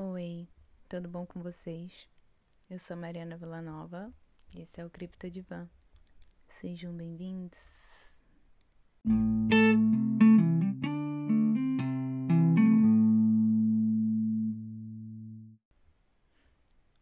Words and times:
Oi, 0.00 0.46
tudo 0.88 1.08
bom 1.08 1.26
com 1.26 1.42
vocês? 1.42 2.08
Eu 2.70 2.78
sou 2.78 2.96
Mariana 2.96 3.36
Villanova 3.36 4.14
e 4.54 4.60
esse 4.60 4.80
é 4.80 4.86
o 4.86 4.90
Cripto 4.90 5.28
Divan. 5.28 5.68
Sejam 6.60 6.96
bem-vindos. 6.96 7.58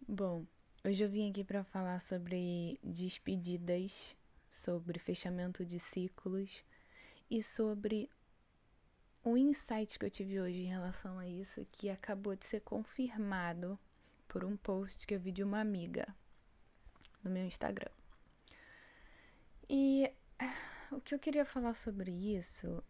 Bom, 0.08 0.46
hoje 0.82 1.04
eu 1.04 1.10
vim 1.10 1.28
aqui 1.28 1.44
para 1.44 1.64
falar 1.64 2.00
sobre 2.00 2.80
despedidas, 2.82 4.16
sobre 4.48 4.98
fechamento 4.98 5.66
de 5.66 5.78
ciclos 5.78 6.64
e 7.30 7.42
sobre 7.42 8.08
um 9.26 9.36
insight 9.36 9.98
que 9.98 10.06
eu 10.06 10.10
tive 10.10 10.40
hoje 10.40 10.60
em 10.60 10.68
relação 10.68 11.18
a 11.18 11.26
isso 11.26 11.66
que 11.72 11.90
acabou 11.90 12.36
de 12.36 12.46
ser 12.46 12.60
confirmado 12.60 13.76
por 14.28 14.44
um 14.44 14.56
post 14.56 15.04
que 15.04 15.14
eu 15.16 15.18
vi 15.18 15.32
de 15.32 15.42
uma 15.42 15.58
amiga 15.58 16.06
no 17.24 17.30
meu 17.30 17.44
Instagram. 17.44 17.90
E 19.68 20.08
o 20.92 21.00
que 21.00 21.12
eu 21.12 21.18
queria 21.18 21.44
falar 21.44 21.74
sobre 21.74 22.12
isso 22.12 22.80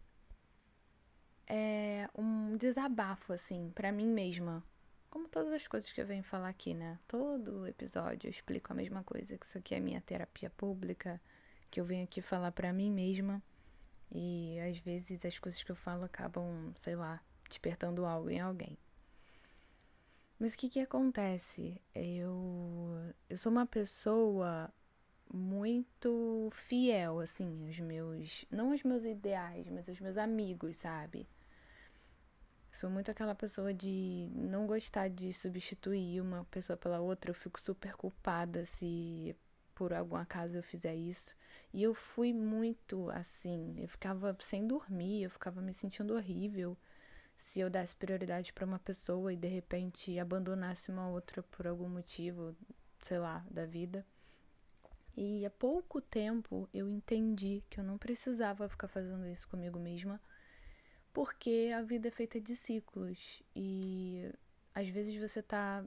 é 1.47 2.07
um 2.15 2.55
desabafo, 2.55 3.33
assim, 3.33 3.71
para 3.73 3.91
mim 3.91 4.05
mesma. 4.05 4.63
Como 5.09 5.27
todas 5.27 5.51
as 5.51 5.67
coisas 5.67 5.91
que 5.91 5.99
eu 5.99 6.05
venho 6.05 6.23
falar 6.23 6.49
aqui, 6.49 6.75
né? 6.75 6.99
Todo 7.07 7.65
episódio 7.65 8.27
eu 8.27 8.31
explico 8.31 8.71
a 8.71 8.75
mesma 8.75 9.03
coisa, 9.03 9.35
que 9.35 9.45
isso 9.45 9.57
aqui 9.57 9.73
é 9.73 9.79
minha 9.79 10.01
terapia 10.01 10.51
pública, 10.51 11.19
que 11.71 11.81
eu 11.81 11.85
venho 11.85 12.03
aqui 12.03 12.21
falar 12.21 12.51
para 12.51 12.71
mim 12.71 12.91
mesma 12.91 13.41
e 14.11 14.59
às 14.59 14.77
vezes 14.79 15.25
as 15.25 15.37
coisas 15.39 15.61
que 15.63 15.71
eu 15.71 15.75
falo 15.75 16.05
acabam, 16.05 16.73
sei 16.79 16.95
lá, 16.95 17.21
despertando 17.47 18.05
algo 18.05 18.29
em 18.29 18.39
alguém. 18.39 18.77
Mas 20.39 20.53
o 20.53 20.57
que 20.57 20.69
que 20.69 20.79
acontece? 20.79 21.81
Eu, 21.95 23.13
eu 23.29 23.37
sou 23.37 23.51
uma 23.51 23.65
pessoa 23.65 24.71
muito 25.33 26.49
fiel, 26.51 27.19
assim, 27.19 27.67
aos 27.67 27.79
meus. 27.79 28.45
Não 28.51 28.71
aos 28.71 28.83
meus 28.83 29.03
ideais, 29.03 29.67
mas 29.69 29.89
aos 29.89 29.99
meus 29.99 30.17
amigos, 30.17 30.77
sabe? 30.77 31.27
Sou 32.71 32.89
muito 32.89 33.09
aquela 33.09 33.33
pessoa 33.33 33.73
de 33.73 34.29
não 34.35 34.67
gostar 34.67 35.09
de 35.09 35.33
substituir 35.33 36.21
uma 36.21 36.45
pessoa 36.45 36.77
pela 36.77 36.99
outra. 36.99 37.31
Eu 37.31 37.35
fico 37.35 37.59
super 37.59 37.95
culpada 37.95 38.63
se 38.65 39.35
por 39.77 39.93
algum 39.93 40.15
acaso 40.15 40.57
eu 40.57 40.63
fizer 40.63 40.95
isso. 40.95 41.35
E 41.71 41.83
eu 41.83 41.93
fui 41.93 42.33
muito 42.33 43.11
assim, 43.11 43.75
eu 43.77 43.87
ficava 43.87 44.35
sem 44.39 44.65
dormir, 44.65 45.21
eu 45.21 45.29
ficava 45.29 45.61
me 45.61 45.71
sentindo 45.71 46.15
horrível 46.15 46.75
se 47.35 47.59
eu 47.59 47.69
desse 47.69 47.95
prioridade 47.95 48.51
para 48.51 48.65
uma 48.65 48.79
pessoa 48.79 49.31
e 49.31 49.37
de 49.37 49.47
repente 49.47 50.17
abandonasse 50.17 50.89
uma 50.89 51.07
outra 51.07 51.43
por 51.43 51.67
algum 51.67 51.87
motivo, 51.87 52.55
sei 52.99 53.19
lá, 53.19 53.45
da 53.51 53.67
vida. 53.67 54.03
E 55.15 55.45
há 55.45 55.51
pouco 55.51 56.01
tempo 56.01 56.67
eu 56.73 56.89
entendi 56.89 57.63
que 57.69 57.79
eu 57.79 57.83
não 57.83 57.99
precisava 57.99 58.67
ficar 58.67 58.87
fazendo 58.87 59.27
isso 59.27 59.47
comigo 59.47 59.79
mesma, 59.79 60.19
porque 61.13 61.71
a 61.75 61.83
vida 61.83 62.07
é 62.07 62.11
feita 62.11 62.41
de 62.41 62.55
ciclos 62.55 63.43
e 63.55 64.27
às 64.73 64.89
vezes 64.89 65.15
você 65.17 65.43
tá 65.43 65.85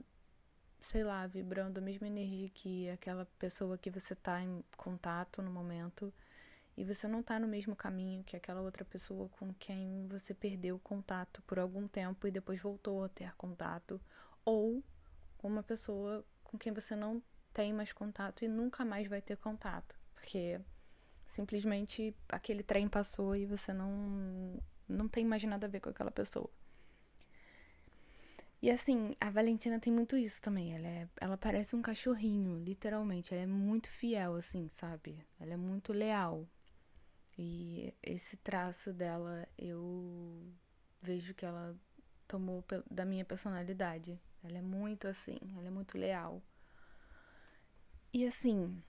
sei 0.81 1.05
lá, 1.05 1.27
vibrando 1.27 1.79
a 1.79 1.83
mesma 1.83 2.07
energia 2.07 2.49
que 2.49 2.89
aquela 2.91 3.27
pessoa 3.39 3.77
que 3.77 3.91
você 3.91 4.15
tá 4.15 4.43
em 4.43 4.65
contato 4.77 5.43
no 5.43 5.51
momento 5.51 6.13
e 6.77 6.85
você 6.85 7.07
não 7.07 7.23
tá 7.23 7.39
no 7.39 7.47
mesmo 7.47 7.77
caminho 7.77 8.25
que 8.25 8.37
aquela 8.37 8.63
outra 8.63 8.85
pessoa 8.85 9.29
com 9.39 9.53
quem 9.55 10.07
você 10.09 10.33
perdeu 10.33 10.79
contato 10.79 11.43
por 11.43 11.59
algum 11.59 11.87
tempo 11.87 12.27
e 12.27 12.31
depois 12.31 12.61
voltou 12.61 13.05
a 13.05 13.09
ter 13.09 13.35
contato, 13.37 14.01
ou 14.45 14.83
com 15.37 15.49
uma 15.49 15.63
pessoa 15.63 16.25
com 16.43 16.57
quem 16.59 16.73
você 16.73 16.97
não 16.97 17.23
tem 17.53 17.73
mais 17.73 17.93
contato 17.93 18.45
e 18.45 18.49
nunca 18.49 18.85
mais 18.85 19.09
vai 19.09 19.21
ter 19.21 19.37
contato, 19.37 19.99
porque 20.15 20.61
simplesmente 21.27 22.17
aquele 22.29 22.63
trem 22.63 22.89
passou 22.89 23.37
e 23.37 23.45
você 23.45 23.73
não 23.73 24.59
não 24.89 25.09
tem 25.09 25.25
mais 25.25 25.45
nada 25.45 25.67
a 25.67 25.71
ver 25.71 25.81
com 25.81 25.91
aquela 25.91 26.11
pessoa. 26.11 26.51
E 28.63 28.71
assim, 28.71 29.15
a 29.19 29.31
Valentina 29.31 29.81
tem 29.81 29.93
muito 29.93 30.17
isso 30.17 30.43
também. 30.43 30.75
Ela, 30.75 30.87
é, 30.87 31.09
ela 31.21 31.39
parece 31.39 31.75
um 31.75 31.81
cachorrinho, 31.81 32.63
literalmente. 32.63 33.33
Ela 33.33 33.45
é 33.45 33.47
muito 33.47 33.89
fiel, 33.89 34.35
assim, 34.37 34.69
sabe? 34.75 35.19
Ela 35.39 35.55
é 35.55 35.57
muito 35.57 35.93
leal. 35.93 36.47
E 37.39 37.95
esse 38.03 38.37
traço 38.37 38.93
dela, 38.93 39.49
eu 39.57 40.53
vejo 41.01 41.33
que 41.33 41.47
ela 41.47 41.75
tomou 42.29 42.63
da 42.91 43.07
minha 43.07 43.25
personalidade. 43.25 44.21
Ela 44.45 44.59
é 44.59 44.63
muito 44.63 45.09
assim, 45.09 45.39
ela 45.57 45.67
é 45.67 45.71
muito 45.71 45.97
leal. 45.97 46.43
E 48.13 48.27
assim, 48.27 48.83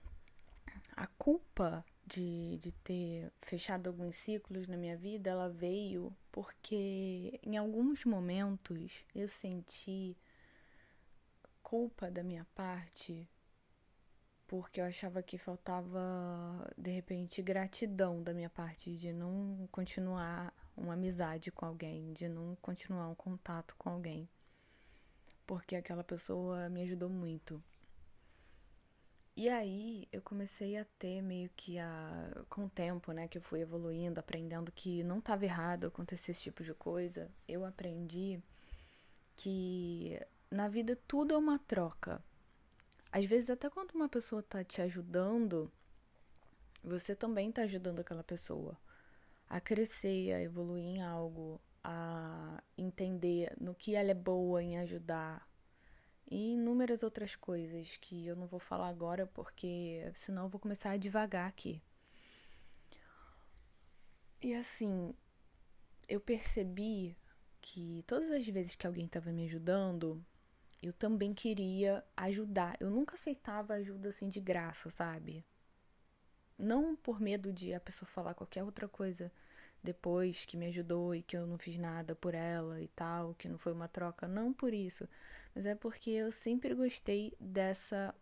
a 0.94 1.06
culpa 1.06 1.84
de, 2.12 2.58
de 2.58 2.72
ter 2.72 3.32
fechado 3.40 3.88
alguns 3.88 4.16
ciclos 4.16 4.68
na 4.68 4.76
minha 4.76 4.96
vida, 4.96 5.30
ela 5.30 5.48
veio 5.48 6.14
porque 6.30 7.40
em 7.42 7.56
alguns 7.56 8.04
momentos 8.04 9.04
eu 9.14 9.28
senti 9.28 10.16
culpa 11.62 12.10
da 12.10 12.22
minha 12.22 12.46
parte 12.54 13.28
porque 14.46 14.82
eu 14.82 14.84
achava 14.84 15.22
que 15.22 15.38
faltava 15.38 16.70
de 16.76 16.90
repente 16.90 17.40
gratidão 17.40 18.22
da 18.22 18.34
minha 18.34 18.50
parte 18.50 18.94
de 18.94 19.10
não 19.10 19.66
continuar 19.72 20.52
uma 20.76 20.92
amizade 20.92 21.50
com 21.50 21.64
alguém, 21.64 22.12
de 22.12 22.28
não 22.28 22.54
continuar 22.60 23.08
um 23.08 23.14
contato 23.14 23.74
com 23.78 23.88
alguém, 23.88 24.28
porque 25.46 25.74
aquela 25.74 26.04
pessoa 26.04 26.68
me 26.68 26.82
ajudou 26.82 27.08
muito. 27.08 27.62
E 29.34 29.48
aí 29.48 30.06
eu 30.12 30.20
comecei 30.20 30.76
a 30.76 30.84
ter 30.98 31.22
meio 31.22 31.50
que 31.56 31.78
a. 31.78 32.44
Com 32.50 32.66
o 32.66 32.70
tempo, 32.70 33.12
né, 33.12 33.28
que 33.28 33.38
eu 33.38 33.42
fui 33.42 33.60
evoluindo, 33.60 34.20
aprendendo 34.20 34.70
que 34.70 35.02
não 35.02 35.18
estava 35.18 35.44
errado 35.44 35.86
acontecer 35.86 36.32
esse 36.32 36.42
tipo 36.42 36.62
de 36.62 36.74
coisa, 36.74 37.30
eu 37.48 37.64
aprendi 37.64 38.42
que 39.34 40.20
na 40.50 40.68
vida 40.68 40.98
tudo 41.08 41.34
é 41.34 41.38
uma 41.38 41.58
troca. 41.58 42.22
Às 43.10 43.24
vezes, 43.26 43.50
até 43.50 43.70
quando 43.70 43.92
uma 43.92 44.08
pessoa 44.08 44.42
tá 44.42 44.62
te 44.64 44.82
ajudando, 44.82 45.70
você 46.84 47.14
também 47.14 47.50
tá 47.52 47.62
ajudando 47.62 48.00
aquela 48.00 48.24
pessoa 48.24 48.78
a 49.48 49.60
crescer, 49.60 50.32
a 50.32 50.42
evoluir 50.42 50.84
em 50.84 51.02
algo, 51.02 51.60
a 51.84 52.62
entender 52.76 53.54
no 53.60 53.74
que 53.74 53.94
ela 53.94 54.10
é 54.10 54.14
boa 54.14 54.62
em 54.62 54.78
ajudar, 54.78 55.46
e 56.32 56.54
inúmeras 56.54 57.02
outras 57.02 57.36
coisas 57.36 57.98
que 57.98 58.26
eu 58.26 58.34
não 58.34 58.46
vou 58.46 58.58
falar 58.58 58.88
agora 58.88 59.26
porque 59.26 60.10
senão 60.14 60.44
eu 60.44 60.48
vou 60.48 60.58
começar 60.58 60.92
a 60.92 60.96
devagar 60.96 61.46
aqui. 61.46 61.82
E 64.40 64.54
assim, 64.54 65.14
eu 66.08 66.18
percebi 66.20 67.14
que 67.60 68.02
todas 68.06 68.30
as 68.30 68.46
vezes 68.48 68.74
que 68.74 68.86
alguém 68.86 69.04
estava 69.04 69.30
me 69.30 69.44
ajudando, 69.44 70.24
eu 70.82 70.94
também 70.94 71.34
queria 71.34 72.02
ajudar. 72.16 72.78
Eu 72.80 72.88
nunca 72.88 73.14
aceitava 73.14 73.74
ajuda 73.74 74.08
assim 74.08 74.30
de 74.30 74.40
graça, 74.40 74.88
sabe? 74.88 75.44
Não 76.56 76.96
por 76.96 77.20
medo 77.20 77.52
de 77.52 77.74
a 77.74 77.80
pessoa 77.80 78.08
falar 78.08 78.32
qualquer 78.32 78.64
outra 78.64 78.88
coisa 78.88 79.30
depois 79.82 80.44
que 80.44 80.56
me 80.56 80.66
ajudou 80.66 81.14
e 81.14 81.22
que 81.22 81.36
eu 81.36 81.46
não 81.46 81.58
fiz 81.58 81.76
nada 81.76 82.14
por 82.14 82.34
ela 82.34 82.80
e 82.80 82.88
tal, 82.88 83.34
que 83.34 83.48
não 83.48 83.58
foi 83.58 83.72
uma 83.72 83.88
troca, 83.88 84.28
não 84.28 84.52
por 84.52 84.72
isso, 84.72 85.08
mas 85.54 85.66
é 85.66 85.74
porque 85.74 86.10
eu 86.10 86.30
sempre 86.30 86.74
gostei 86.74 87.34
dessa 87.40 88.14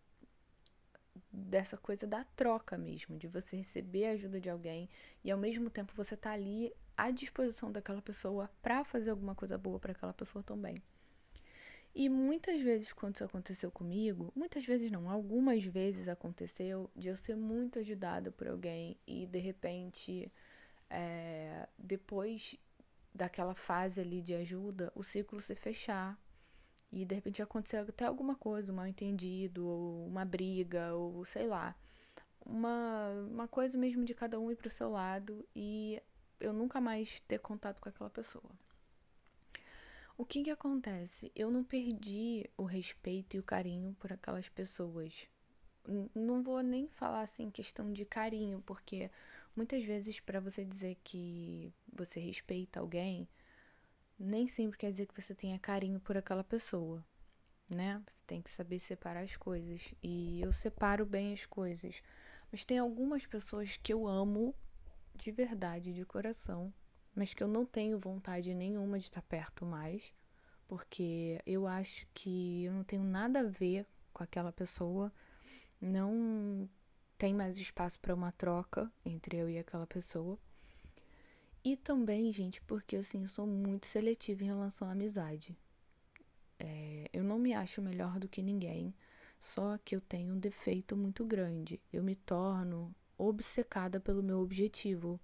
dessa 1.32 1.76
coisa 1.76 2.06
da 2.06 2.24
troca 2.24 2.78
mesmo, 2.78 3.16
de 3.16 3.28
você 3.28 3.56
receber 3.56 4.06
a 4.06 4.12
ajuda 4.12 4.40
de 4.40 4.48
alguém 4.48 4.88
e 5.24 5.30
ao 5.30 5.38
mesmo 5.38 5.68
tempo 5.68 5.92
você 5.94 6.16
tá 6.16 6.32
ali 6.32 6.72
à 6.96 7.10
disposição 7.10 7.70
daquela 7.70 8.02
pessoa 8.02 8.50
para 8.62 8.84
fazer 8.84 9.10
alguma 9.10 9.34
coisa 9.34 9.58
boa 9.58 9.78
para 9.78 9.92
aquela 9.92 10.12
pessoa 10.12 10.42
também. 10.42 10.76
E 11.94 12.08
muitas 12.08 12.60
vezes 12.60 12.92
quando 12.92 13.16
isso 13.16 13.24
aconteceu 13.24 13.70
comigo, 13.70 14.32
muitas 14.34 14.64
vezes 14.64 14.90
não, 14.90 15.10
algumas 15.10 15.64
vezes 15.64 16.08
aconteceu 16.08 16.88
de 16.94 17.08
eu 17.08 17.16
ser 17.16 17.36
muito 17.36 17.80
ajudada 17.80 18.30
por 18.30 18.46
alguém 18.48 18.96
e 19.06 19.26
de 19.26 19.38
repente 19.38 20.30
é, 20.90 21.68
depois 21.78 22.56
daquela 23.14 23.54
fase 23.54 24.00
ali 24.00 24.20
de 24.20 24.34
ajuda, 24.34 24.92
o 24.94 25.02
ciclo 25.02 25.40
se 25.40 25.54
fechar. 25.54 26.18
E 26.92 27.04
de 27.04 27.14
repente 27.14 27.40
acontecer 27.40 27.76
até 27.76 28.04
alguma 28.04 28.34
coisa, 28.34 28.72
um 28.72 28.76
mal 28.76 28.86
entendido, 28.86 29.64
ou 29.64 30.06
uma 30.06 30.24
briga, 30.24 30.92
ou 30.94 31.24
sei 31.24 31.46
lá. 31.46 31.76
Uma, 32.44 33.10
uma 33.30 33.48
coisa 33.48 33.78
mesmo 33.78 34.04
de 34.04 34.12
cada 34.14 34.40
um 34.40 34.50
ir 34.50 34.56
pro 34.56 34.68
seu 34.68 34.90
lado 34.90 35.46
e 35.54 36.02
eu 36.40 36.52
nunca 36.52 36.80
mais 36.80 37.20
ter 37.20 37.38
contato 37.38 37.80
com 37.80 37.88
aquela 37.88 38.10
pessoa. 38.10 38.50
O 40.16 40.24
que 40.24 40.42
que 40.42 40.50
acontece? 40.50 41.30
Eu 41.34 41.50
não 41.50 41.62
perdi 41.62 42.48
o 42.56 42.64
respeito 42.64 43.36
e 43.36 43.40
o 43.40 43.42
carinho 43.42 43.96
por 43.98 44.12
aquelas 44.12 44.48
pessoas. 44.48 45.26
Não 46.14 46.42
vou 46.42 46.62
nem 46.62 46.88
falar 46.88 47.22
assim 47.22 47.50
questão 47.50 47.92
de 47.92 48.04
carinho, 48.04 48.62
porque 48.66 49.10
Muitas 49.54 49.84
vezes, 49.84 50.20
para 50.20 50.40
você 50.40 50.64
dizer 50.64 50.96
que 51.02 51.72
você 51.92 52.20
respeita 52.20 52.80
alguém, 52.80 53.28
nem 54.18 54.46
sempre 54.46 54.78
quer 54.78 54.90
dizer 54.90 55.06
que 55.06 55.20
você 55.20 55.34
tenha 55.34 55.58
carinho 55.58 56.00
por 56.00 56.16
aquela 56.16 56.44
pessoa, 56.44 57.04
né? 57.68 58.02
Você 58.06 58.22
tem 58.26 58.40
que 58.40 58.50
saber 58.50 58.78
separar 58.78 59.22
as 59.22 59.36
coisas. 59.36 59.94
E 60.02 60.40
eu 60.40 60.52
separo 60.52 61.04
bem 61.04 61.32
as 61.32 61.46
coisas. 61.46 62.02
Mas 62.50 62.64
tem 62.64 62.78
algumas 62.78 63.26
pessoas 63.26 63.76
que 63.76 63.92
eu 63.92 64.06
amo 64.06 64.54
de 65.14 65.30
verdade, 65.30 65.92
de 65.92 66.04
coração, 66.04 66.72
mas 67.14 67.34
que 67.34 67.42
eu 67.42 67.48
não 67.48 67.66
tenho 67.66 67.98
vontade 67.98 68.54
nenhuma 68.54 68.98
de 68.98 69.04
estar 69.04 69.22
perto 69.22 69.66
mais, 69.66 70.12
porque 70.66 71.40
eu 71.44 71.66
acho 71.66 72.06
que 72.14 72.64
eu 72.64 72.72
não 72.72 72.84
tenho 72.84 73.02
nada 73.04 73.40
a 73.40 73.44
ver 73.44 73.86
com 74.12 74.22
aquela 74.22 74.52
pessoa, 74.52 75.12
não 75.80 76.68
tem 77.20 77.34
mais 77.34 77.58
espaço 77.58 78.00
para 78.00 78.14
uma 78.14 78.32
troca 78.32 78.90
entre 79.04 79.36
eu 79.36 79.50
e 79.50 79.58
aquela 79.58 79.86
pessoa. 79.86 80.38
E 81.62 81.76
também, 81.76 82.32
gente, 82.32 82.62
porque 82.62 82.96
assim, 82.96 83.20
eu 83.20 83.28
sou 83.28 83.46
muito 83.46 83.84
seletiva 83.84 84.42
em 84.42 84.46
relação 84.46 84.88
à 84.88 84.92
amizade. 84.92 85.54
É, 86.58 87.10
eu 87.12 87.22
não 87.22 87.38
me 87.38 87.52
acho 87.52 87.82
melhor 87.82 88.18
do 88.18 88.26
que 88.26 88.42
ninguém, 88.42 88.94
só 89.38 89.76
que 89.84 89.94
eu 89.94 90.00
tenho 90.00 90.32
um 90.32 90.38
defeito 90.38 90.96
muito 90.96 91.22
grande. 91.22 91.78
Eu 91.92 92.02
me 92.02 92.16
torno 92.16 92.90
obcecada 93.18 94.00
pelo 94.00 94.22
meu 94.22 94.40
objetivo. 94.40 95.20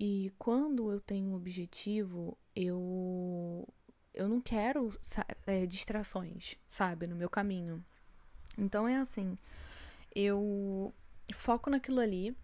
E 0.00 0.32
quando 0.38 0.90
eu 0.90 0.98
tenho 0.98 1.28
um 1.28 1.34
objetivo, 1.34 2.38
eu 2.54 3.68
eu 4.14 4.30
não 4.30 4.40
quero 4.40 4.98
é, 5.46 5.66
distrações, 5.66 6.56
sabe, 6.66 7.06
no 7.06 7.14
meu 7.14 7.28
caminho. 7.28 7.84
Então 8.56 8.88
é 8.88 8.96
assim, 8.96 9.36
eu 10.18 10.94
foco 11.34 11.68
naquilo 11.68 12.00
ali 12.00 12.34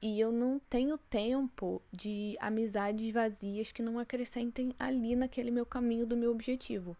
e 0.00 0.20
eu 0.20 0.30
não 0.30 0.60
tenho 0.60 0.96
tempo 0.96 1.82
de 1.90 2.36
amizades 2.40 3.12
vazias 3.12 3.72
que 3.72 3.82
não 3.82 3.98
acrescentem 3.98 4.72
ali 4.78 5.16
naquele 5.16 5.50
meu 5.50 5.66
caminho 5.66 6.06
do 6.06 6.16
meu 6.16 6.30
objetivo. 6.30 6.96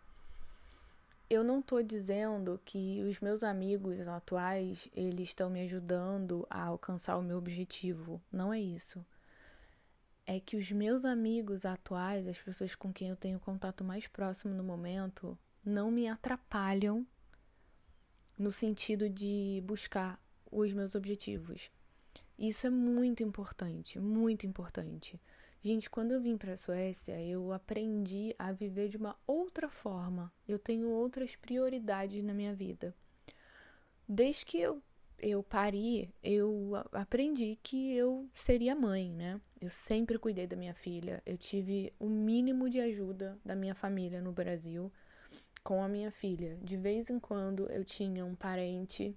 Eu 1.31 1.45
não 1.45 1.63
tô 1.63 1.81
dizendo 1.81 2.61
que 2.65 3.05
os 3.05 3.21
meus 3.21 3.45
amigos 3.45 4.09
atuais, 4.09 4.89
eles 4.97 5.29
estão 5.29 5.49
me 5.49 5.61
ajudando 5.63 6.45
a 6.51 6.65
alcançar 6.65 7.17
o 7.17 7.23
meu 7.23 7.39
objetivo. 7.39 8.21
Não 8.33 8.53
é 8.53 8.59
isso. 8.59 9.07
É 10.27 10.41
que 10.41 10.57
os 10.57 10.73
meus 10.73 11.05
amigos 11.05 11.65
atuais, 11.65 12.27
as 12.27 12.41
pessoas 12.41 12.75
com 12.75 12.93
quem 12.93 13.11
eu 13.11 13.17
tenho 13.17 13.39
contato 13.39 13.85
mais 13.85 14.09
próximo 14.09 14.53
no 14.55 14.65
momento, 14.65 15.39
não 15.65 15.89
me 15.89 16.09
atrapalham 16.09 17.07
no 18.39 18.53
sentido 18.53 19.09
de 19.09 19.63
buscar 19.65 20.23
os 20.51 20.73
meus 20.73 20.95
objetivos. 20.95 21.71
Isso 22.39 22.67
é 22.67 22.71
muito 22.71 23.23
importante, 23.23 23.99
muito 23.99 24.47
importante. 24.47 25.21
Gente, 25.61 25.91
quando 25.91 26.13
eu 26.13 26.21
vim 26.21 26.37
para 26.37 26.53
a 26.53 26.57
Suécia, 26.57 27.21
eu 27.21 27.53
aprendi 27.53 28.35
a 28.39 28.53
viver 28.53 28.89
de 28.89 28.97
uma 28.97 29.19
outra 29.27 29.69
forma. 29.69 30.33
Eu 30.47 30.57
tenho 30.57 30.89
outras 30.89 31.35
prioridades 31.35 32.23
na 32.23 32.33
minha 32.33 32.55
vida. 32.55 32.95
Desde 34.09 34.47
que 34.47 34.61
eu, 34.61 34.81
eu 35.19 35.43
pari, 35.43 36.15
eu 36.23 36.73
aprendi 36.93 37.59
que 37.61 37.93
eu 37.93 38.31
seria 38.33 38.77
mãe, 38.77 39.13
né? 39.13 39.41
Eu 39.61 39.69
sempre 39.69 40.17
cuidei 40.17 40.47
da 40.47 40.57
minha 40.57 40.75
filha. 40.75 41.21
Eu 41.27 41.37
tive 41.37 41.93
o 41.99 42.09
mínimo 42.09 42.71
de 42.71 42.79
ajuda 42.79 43.37
da 43.45 43.57
minha 43.57 43.75
família 43.75 44.23
no 44.23 44.31
Brasil 44.31 44.93
com 45.63 45.83
a 45.83 45.89
minha 45.89 46.11
filha. 46.11 46.57
De 46.63 46.77
vez 46.77 47.11
em 47.11 47.19
quando 47.19 47.71
eu 47.71 47.85
tinha 47.85 48.25
um 48.25 48.35
parente 48.35 49.17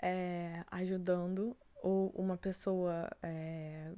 é, 0.00 0.64
ajudando 0.70 1.56
ou 1.82 2.10
uma 2.10 2.36
pessoa 2.36 3.10
é, 3.22 3.92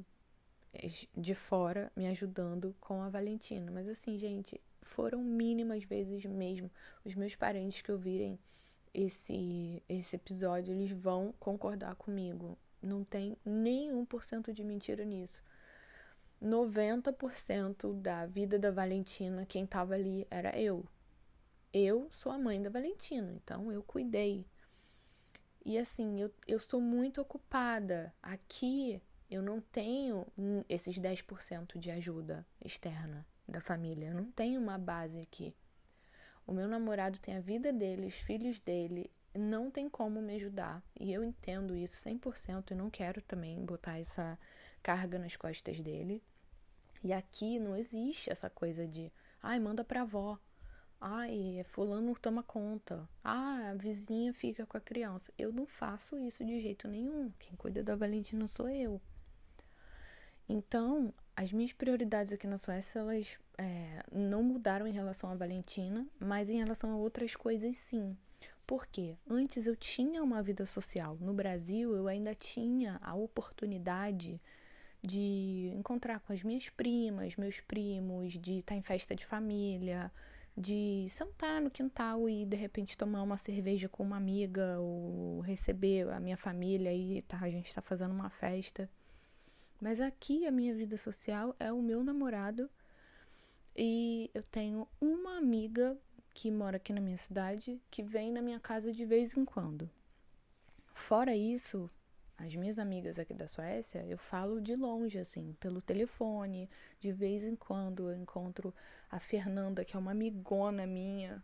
de 1.17 1.35
fora 1.35 1.91
me 1.97 2.07
ajudando 2.07 2.75
com 2.81 3.03
a 3.03 3.09
Valentina. 3.09 3.71
Mas 3.71 3.89
assim, 3.89 4.19
gente, 4.19 4.61
foram 4.83 5.23
mínimas 5.23 5.85
vezes 5.85 6.25
mesmo. 6.25 6.71
Os 7.05 7.15
meus 7.15 7.35
parentes 7.35 7.83
que 7.83 7.93
ouvirem 7.93 8.39
esse, 8.95 9.83
esse 9.89 10.17
episódio, 10.17 10.75
eles 10.75 10.91
vão 10.91 11.35
concordar 11.39 11.95
comigo. 11.95 12.59
Não 12.81 13.05
tem 13.05 13.37
nenhum 13.45 14.05
por 14.05 14.25
cento 14.25 14.53
de 14.53 14.65
mentira 14.65 15.05
nisso. 15.05 15.43
90% 16.43 17.95
da 18.01 18.27
vida 18.27 18.59
da 18.59 18.71
Valentina, 18.71 19.47
quem 19.47 19.65
tava 19.65 19.95
ali 19.95 20.27
era 20.29 20.59
eu. 20.59 20.85
Eu 21.73 22.09
sou 22.11 22.31
a 22.31 22.39
mãe 22.39 22.61
da 22.61 22.69
Valentina, 22.69 23.33
então 23.33 23.73
eu 23.73 23.83
cuidei. 23.83 24.47
E 25.65 25.79
assim, 25.79 26.21
eu, 26.21 26.31
eu 26.47 26.59
sou 26.59 26.81
muito 26.81 27.21
ocupada. 27.21 28.13
Aqui 28.23 29.01
eu 29.31 29.41
não 29.41 29.61
tenho 29.61 30.27
esses 30.69 30.99
10% 30.99 31.79
de 31.79 31.91
ajuda 31.91 32.47
externa 32.63 33.27
da 33.49 33.61
família. 33.61 34.09
Eu 34.09 34.15
não 34.15 34.31
tenho 34.33 34.61
uma 34.61 34.77
base 34.77 35.21
aqui. 35.21 35.55
O 36.47 36.53
meu 36.53 36.69
namorado 36.69 37.19
tem 37.21 37.37
a 37.37 37.41
vida 37.41 37.73
dele, 37.73 38.07
os 38.07 38.17
filhos 38.17 38.61
dele, 38.61 39.11
não 39.35 39.71
tem 39.71 39.89
como 39.89 40.21
me 40.21 40.35
ajudar. 40.35 40.83
E 41.01 41.13
eu 41.13 41.25
entendo 41.25 41.77
isso 41.77 42.07
100% 42.07 42.73
e 42.73 42.75
não 42.75 42.91
quero 42.91 43.23
também 43.23 43.65
botar 43.65 43.99
essa 43.99 44.39
carga 44.83 45.19
nas 45.19 45.37
costas 45.37 45.81
dele. 45.81 46.23
E 47.03 47.13
aqui 47.13 47.59
não 47.59 47.77
existe 47.77 48.31
essa 48.31 48.51
coisa 48.51 48.87
de, 48.87 49.11
ai, 49.43 49.59
manda 49.59 49.85
pra 49.85 50.03
avó. 50.03 50.39
Ai, 51.05 51.65
fulano 51.73 52.15
toma 52.15 52.45
conta. 52.45 53.09
Ah, 53.25 53.71
a 53.71 53.75
vizinha 53.75 54.33
fica 54.33 54.65
com 54.65 54.77
a 54.77 54.81
criança. 54.81 55.33
Eu 55.37 55.53
não 55.53 55.67
faço 55.67 56.17
isso 56.17 56.45
de 56.45 56.61
jeito 56.61 56.87
nenhum. 56.87 57.33
Quem 57.41 57.57
cuida 57.57 57.83
da 57.83 57.97
Valentina 57.97 58.47
sou 58.47 58.69
eu. 58.69 59.01
Então, 60.49 61.13
as 61.35 61.53
minhas 61.53 61.73
prioridades 61.73 62.33
aqui 62.33 62.47
na 62.47 62.57
Suécia, 62.57 63.01
elas 63.01 63.37
é, 63.59 64.05
não 64.13 64.45
mudaram 64.45 64.87
em 64.87 64.93
relação 64.93 65.29
à 65.29 65.35
Valentina, 65.35 66.07
mas 66.21 66.49
em 66.49 66.59
relação 66.59 66.93
a 66.93 66.97
outras 66.97 67.35
coisas 67.35 67.77
sim. 67.77 68.17
Por 68.65 68.87
quê? 68.87 69.17
Antes 69.29 69.67
eu 69.67 69.75
tinha 69.75 70.23
uma 70.23 70.41
vida 70.41 70.65
social. 70.65 71.19
No 71.21 71.35
Brasil, 71.35 71.97
eu 71.97 72.07
ainda 72.07 72.33
tinha 72.33 73.01
a 73.03 73.13
oportunidade 73.17 74.41
de 75.03 75.73
encontrar 75.75 76.21
com 76.21 76.33
as 76.33 76.45
minhas 76.45 76.69
primas, 76.69 77.35
meus 77.35 77.59
primos, 77.59 78.35
de 78.39 78.59
estar 78.59 78.77
em 78.77 78.83
festa 78.83 79.17
de 79.17 79.27
família, 79.27 80.13
de 80.57 81.07
sentar 81.09 81.61
no 81.61 81.71
quintal 81.71 82.29
e 82.29 82.45
de 82.45 82.57
repente 82.57 82.97
tomar 82.97 83.23
uma 83.23 83.39
cerveja 83.39 83.89
com 83.89 84.03
uma 84.03 84.17
amiga 84.17 84.79
ou 84.79 85.41
receber 85.41 86.09
a 86.11 86.21
minha 86.21 86.37
família 86.37 86.93
e 86.93 87.23
tá, 87.23 87.39
a 87.41 87.51
gente 87.51 87.67
está 87.67 87.81
fazendo 87.81 88.13
uma 88.13 88.29
festa. 88.31 88.89
Mas 89.81 90.01
aqui 90.01 90.47
a 90.47 90.51
minha 90.51 90.75
vida 90.75 90.97
social 90.97 91.57
é 91.59 91.73
o 91.73 91.83
meu 91.83 92.05
namorado 92.05 92.71
e 93.77 94.31
eu 94.35 94.43
tenho 94.43 94.87
uma 95.01 95.39
amiga 95.39 95.97
que 96.35 96.51
mora 96.51 96.77
aqui 96.77 96.93
na 96.93 97.01
minha 97.01 97.17
cidade 97.17 97.81
que 97.91 98.03
vem 98.03 98.31
na 98.33 98.43
minha 98.43 98.61
casa 98.61 98.93
de 98.93 99.05
vez 99.05 99.37
em 99.37 99.45
quando. 99.45 99.91
Fora 100.95 101.35
isso, 101.35 101.89
as 102.39 102.55
minhas 102.55 102.79
amigas 102.79 103.19
aqui 103.19 103.35
da 103.35 103.47
Suécia, 103.47 104.05
eu 104.07 104.19
falo 104.19 104.61
de 104.61 104.75
longe, 104.75 105.19
assim, 105.19 105.57
pelo 105.61 105.81
telefone. 105.81 106.69
De 106.99 107.13
vez 107.13 107.45
em 107.45 107.55
quando 107.55 108.11
eu 108.11 108.17
encontro 108.17 108.75
a 109.11 109.21
Fernanda, 109.21 109.85
que 109.85 109.97
é 109.97 109.99
uma 109.99 110.11
amigona 110.13 110.87
minha, 110.87 111.43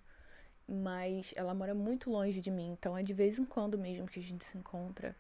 mas 0.66 1.33
ela 1.37 1.54
mora 1.54 1.75
muito 1.75 2.11
longe 2.11 2.40
de 2.40 2.50
mim, 2.50 2.73
então 2.73 2.97
é 2.97 3.02
de 3.02 3.14
vez 3.14 3.38
em 3.38 3.45
quando 3.45 3.78
mesmo 3.78 4.07
que 4.07 4.21
a 4.21 4.23
gente 4.23 4.45
se 4.45 4.59
encontra. 4.59 5.16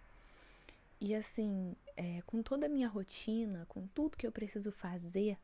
E 1.00 1.14
assim, 1.14 1.76
é, 1.96 2.22
com 2.26 2.42
toda 2.42 2.66
a 2.66 2.68
minha 2.68 2.88
rotina, 2.88 3.64
com 3.68 3.86
tudo 3.88 4.16
que 4.16 4.26
eu 4.26 4.32
preciso 4.32 4.72
fazer 4.72 5.38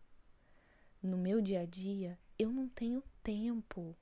no 1.02 1.16
meu 1.16 1.40
dia 1.40 1.60
a 1.60 1.66
dia, 1.66 2.18
eu 2.38 2.50
não 2.50 2.68
tenho 2.68 3.02
tempo 3.22 3.94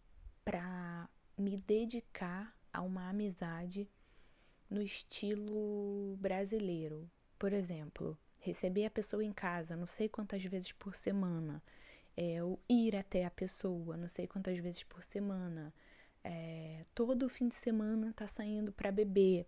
para 0.45 1.09
me 1.37 1.57
dedicar 1.57 2.57
a 2.73 2.81
uma 2.81 3.09
amizade 3.09 3.89
no 4.73 4.83
estilo 4.83 6.17
brasileiro. 6.19 7.11
Por 7.39 7.53
exemplo, 7.53 8.19
receber 8.39 8.87
a 8.87 8.91
pessoa 8.91 9.25
em 9.25 9.33
casa 9.33 9.77
não 9.77 9.87
sei 9.87 10.09
quantas 10.09 10.43
vezes 10.45 10.73
por 10.73 10.95
semana, 10.97 11.63
é, 12.17 12.43
ou 12.43 12.59
ir 12.69 12.97
até 12.97 13.25
a 13.25 13.31
pessoa 13.31 13.97
não 13.97 14.09
sei 14.09 14.27
quantas 14.27 14.59
vezes 14.59 14.83
por 14.83 15.05
semana, 15.05 15.73
é, 16.25 16.85
todo 16.95 17.29
fim 17.29 17.49
de 17.49 17.55
semana 17.55 18.13
tá 18.15 18.27
saindo 18.27 18.73
para 18.73 18.91
beber, 18.91 19.47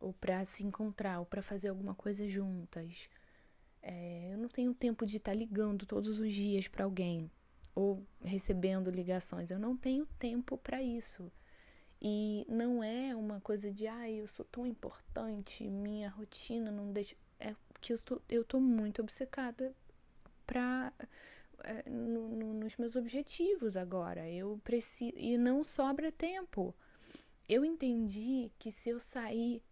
ou 0.00 0.12
para 0.12 0.44
se 0.44 0.64
encontrar, 0.64 1.20
ou 1.20 1.26
para 1.26 1.42
fazer 1.42 1.68
alguma 1.68 1.94
coisa 1.94 2.28
juntas. 2.28 3.08
É, 3.82 4.30
eu 4.32 4.38
não 4.38 4.48
tenho 4.48 4.74
tempo 4.74 5.06
de 5.06 5.16
estar 5.16 5.32
tá 5.32 5.38
ligando 5.38 5.86
todos 5.86 6.18
os 6.18 6.34
dias 6.34 6.68
para 6.68 6.84
alguém 6.84 7.30
ou 7.74 8.04
recebendo 8.20 8.90
ligações. 8.90 9.50
Eu 9.50 9.58
não 9.58 9.76
tenho 9.76 10.04
tempo 10.18 10.58
para 10.58 10.82
isso. 10.82 11.30
E 12.00 12.46
não 12.48 12.82
é 12.82 13.14
uma 13.14 13.40
coisa 13.40 13.72
de, 13.72 13.86
ai, 13.86 14.14
ah, 14.14 14.16
eu 14.18 14.26
sou 14.26 14.44
tão 14.44 14.66
importante, 14.66 15.68
minha 15.68 16.08
rotina 16.08 16.70
não 16.70 16.92
deixa. 16.92 17.16
É 17.40 17.54
que 17.80 17.92
eu 17.92 17.96
estou, 17.96 18.22
eu 18.28 18.44
tô 18.44 18.60
muito 18.60 19.02
obcecada 19.02 19.74
pra, 20.46 20.92
é, 21.64 21.88
no, 21.88 22.28
no, 22.28 22.54
nos 22.54 22.76
meus 22.76 22.96
objetivos 22.96 23.76
agora. 23.76 24.28
Eu 24.28 24.60
preciso. 24.62 25.12
E 25.16 25.36
não 25.36 25.64
sobra 25.64 26.12
tempo. 26.12 26.74
Eu 27.48 27.64
entendi 27.64 28.52
que 28.58 28.70
se 28.70 28.90
eu 28.90 29.00
sair 29.00 29.62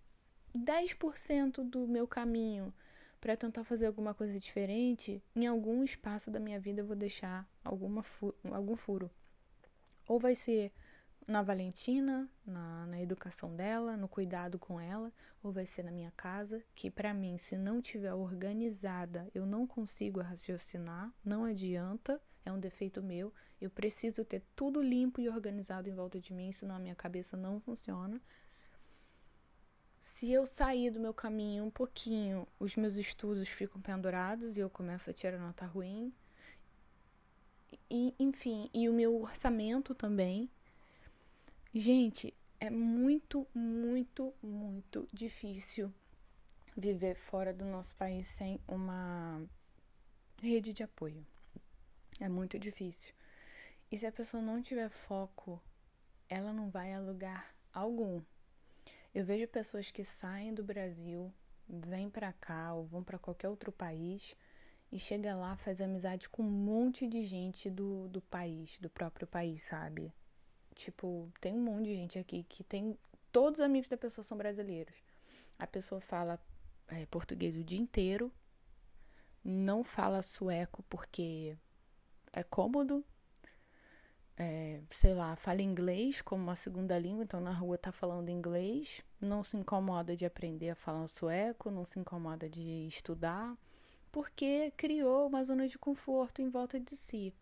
10% 0.56 1.62
do 1.62 1.86
meu 1.86 2.08
caminho 2.08 2.72
para 3.20 3.36
tentar 3.36 3.64
fazer 3.64 3.86
alguma 3.86 4.14
coisa 4.14 4.38
diferente, 4.38 5.22
em 5.34 5.46
algum 5.46 5.82
espaço 5.84 6.30
da 6.30 6.40
minha 6.40 6.58
vida 6.58 6.80
eu 6.80 6.86
vou 6.86 6.96
deixar 6.96 7.48
alguma 7.64 8.02
fu 8.02 8.34
algum 8.50 8.76
furo. 8.76 9.10
Ou 10.08 10.18
vai 10.18 10.34
ser 10.34 10.72
na 11.28 11.42
Valentina, 11.42 12.28
na, 12.44 12.86
na 12.86 13.00
educação 13.00 13.54
dela, 13.54 13.96
no 13.96 14.08
cuidado 14.08 14.58
com 14.58 14.80
ela, 14.80 15.12
ou 15.42 15.50
vai 15.50 15.66
ser 15.66 15.82
na 15.82 15.90
minha 15.90 16.12
casa, 16.16 16.62
que 16.74 16.90
para 16.90 17.12
mim, 17.12 17.36
se 17.36 17.56
não 17.56 17.82
tiver 17.82 18.14
organizada, 18.14 19.28
eu 19.34 19.44
não 19.44 19.66
consigo 19.66 20.20
raciocinar, 20.20 21.12
não 21.24 21.44
adianta, 21.44 22.20
é 22.44 22.52
um 22.52 22.60
defeito 22.60 23.02
meu. 23.02 23.32
Eu 23.60 23.70
preciso 23.70 24.24
ter 24.24 24.42
tudo 24.54 24.80
limpo 24.80 25.20
e 25.20 25.28
organizado 25.28 25.88
em 25.88 25.94
volta 25.94 26.20
de 26.20 26.32
mim, 26.32 26.52
senão 26.52 26.76
a 26.76 26.78
minha 26.78 26.94
cabeça 26.94 27.36
não 27.36 27.58
funciona. 27.60 28.20
Se 29.98 30.30
eu 30.30 30.46
sair 30.46 30.90
do 30.90 31.00
meu 31.00 31.12
caminho 31.12 31.64
um 31.64 31.70
pouquinho, 31.70 32.46
os 32.60 32.76
meus 32.76 32.96
estudos 32.96 33.48
ficam 33.48 33.80
pendurados 33.80 34.56
e 34.56 34.60
eu 34.60 34.70
começo 34.70 35.10
a 35.10 35.12
tirar 35.12 35.38
nota 35.38 35.66
ruim. 35.66 36.12
E, 37.90 38.14
enfim, 38.18 38.70
e 38.72 38.88
o 38.88 38.92
meu 38.92 39.20
orçamento 39.20 39.94
também 39.94 40.48
Gente, 41.78 42.32
é 42.58 42.70
muito, 42.70 43.46
muito, 43.52 44.32
muito 44.42 45.06
difícil 45.12 45.92
viver 46.74 47.16
fora 47.16 47.52
do 47.52 47.66
nosso 47.66 47.94
país 47.96 48.26
sem 48.28 48.58
uma 48.66 49.46
rede 50.40 50.72
de 50.72 50.82
apoio. 50.82 51.22
É 52.18 52.30
muito 52.30 52.58
difícil. 52.58 53.12
E 53.92 53.98
se 53.98 54.06
a 54.06 54.10
pessoa 54.10 54.42
não 54.42 54.62
tiver 54.62 54.88
foco, 54.88 55.62
ela 56.30 56.50
não 56.50 56.70
vai 56.70 56.94
a 56.94 56.98
lugar 56.98 57.54
algum. 57.74 58.22
Eu 59.14 59.26
vejo 59.26 59.46
pessoas 59.46 59.90
que 59.90 60.02
saem 60.02 60.54
do 60.54 60.64
Brasil, 60.64 61.30
vêm 61.68 62.08
para 62.08 62.32
cá 62.32 62.72
ou 62.72 62.86
vão 62.86 63.04
para 63.04 63.18
qualquer 63.18 63.50
outro 63.50 63.70
país 63.70 64.34
e 64.90 64.98
chega 64.98 65.36
lá, 65.36 65.58
faz 65.58 65.82
amizade 65.82 66.26
com 66.30 66.42
um 66.42 66.50
monte 66.50 67.06
de 67.06 67.22
gente 67.22 67.68
do, 67.68 68.08
do 68.08 68.22
país, 68.22 68.80
do 68.80 68.88
próprio 68.88 69.26
país, 69.26 69.60
sabe? 69.60 70.10
Tipo, 70.76 71.32
tem 71.40 71.54
um 71.54 71.62
monte 71.62 71.86
de 71.86 71.94
gente 71.94 72.18
aqui 72.18 72.44
que 72.44 72.62
tem. 72.62 72.96
Todos 73.32 73.60
os 73.60 73.64
amigos 73.64 73.88
da 73.88 73.96
pessoa 73.96 74.22
são 74.22 74.36
brasileiros. 74.36 74.94
A 75.58 75.66
pessoa 75.66 76.00
fala 76.00 76.38
é, 76.88 77.06
português 77.06 77.56
o 77.56 77.64
dia 77.64 77.78
inteiro, 77.78 78.30
não 79.42 79.82
fala 79.82 80.22
sueco 80.22 80.84
porque 80.84 81.56
é 82.32 82.42
cômodo, 82.42 83.04
é, 84.36 84.82
sei 84.90 85.14
lá, 85.14 85.34
fala 85.34 85.62
inglês 85.62 86.20
como 86.20 86.42
uma 86.42 86.54
segunda 86.54 86.98
língua, 86.98 87.24
então 87.24 87.40
na 87.40 87.52
rua 87.52 87.78
tá 87.78 87.90
falando 87.90 88.28
inglês, 88.28 89.02
não 89.18 89.42
se 89.42 89.56
incomoda 89.56 90.14
de 90.14 90.26
aprender 90.26 90.70
a 90.70 90.74
falar 90.74 91.08
sueco, 91.08 91.70
não 91.70 91.86
se 91.86 91.98
incomoda 91.98 92.50
de 92.50 92.86
estudar, 92.86 93.56
porque 94.12 94.70
criou 94.76 95.26
uma 95.26 95.42
zona 95.42 95.66
de 95.66 95.78
conforto 95.78 96.42
em 96.42 96.50
volta 96.50 96.78
de 96.78 96.96
si. 96.96 97.32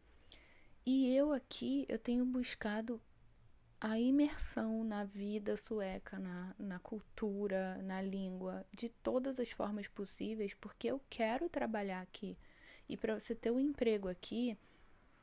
E 0.87 1.13
eu 1.17 1.33
aqui, 1.33 1.85
eu 1.89 1.99
tenho 1.99 2.25
buscado 2.25 3.01
a 3.87 3.99
imersão 3.99 4.83
na 4.83 5.05
vida 5.05 5.59
sueca, 5.59 6.19
na, 6.19 6.55
na 6.59 6.79
cultura, 6.79 7.77
na 7.83 8.01
língua, 8.01 8.65
de 8.73 8.89
todas 8.89 9.39
as 9.39 9.51
formas 9.51 9.87
possíveis, 9.87 10.55
porque 10.55 10.89
eu 10.91 11.03
quero 11.11 11.51
trabalhar 11.51 12.01
aqui. 12.01 12.39
E 12.89 12.97
para 12.97 13.21
você 13.21 13.35
ter 13.35 13.51
um 13.51 13.61
emprego 13.61 14.09
aqui, 14.09 14.57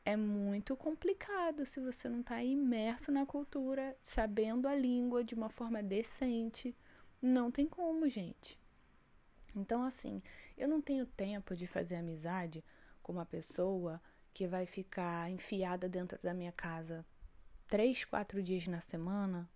é 0.06 0.16
muito 0.16 0.76
complicado 0.76 1.66
se 1.66 1.80
você 1.80 2.08
não 2.08 2.22
está 2.22 2.44
imerso 2.44 3.12
na 3.12 3.26
cultura, 3.26 3.98
sabendo 4.04 4.68
a 4.68 4.76
língua 4.76 5.24
de 5.24 5.34
uma 5.34 5.50
forma 5.50 5.82
decente. 5.82 6.78
Não 7.20 7.50
tem 7.50 7.66
como, 7.66 8.08
gente. 8.08 8.60
Então, 9.56 9.82
assim, 9.82 10.22
eu 10.56 10.68
não 10.68 10.80
tenho 10.80 11.08
tempo 11.08 11.56
de 11.56 11.66
fazer 11.66 11.96
amizade 11.96 12.64
com 13.02 13.12
uma 13.12 13.26
pessoa 13.26 14.00
que 14.32 14.46
vai 14.46 14.68
ficar 14.68 15.32
enfiada 15.32 15.90
dentro 15.90 16.22
da 16.22 16.32
minha 16.32 16.52
casa 16.52 17.04
três, 17.72 18.04
quatro 18.04 18.44
dias 18.44 18.68
na 18.68 18.82
semana, 18.82 19.50